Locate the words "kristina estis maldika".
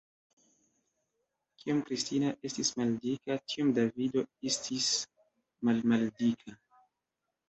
1.89-3.37